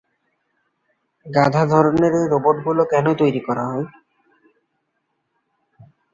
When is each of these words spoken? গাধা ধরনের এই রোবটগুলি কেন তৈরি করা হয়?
গাধা 1.25 1.63
ধরনের 1.65 2.13
এই 2.13 2.25
রোবটগুলি 2.27 2.83
কেন 2.91 3.05
তৈরি 3.19 3.41
করা 3.47 3.63
হয়? 3.65 3.85